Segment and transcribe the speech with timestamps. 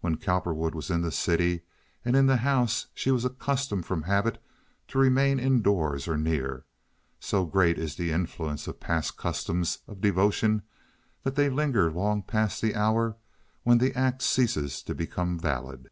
[0.00, 1.62] When Cowperwood was in the city
[2.04, 4.40] and in the house she was accustomed from habit
[4.86, 6.64] to remain indoors or near.
[7.18, 10.62] So great is the influence of past customs of devotion
[11.24, 13.16] that they linger long past the hour
[13.64, 15.90] when the act ceases to become valid.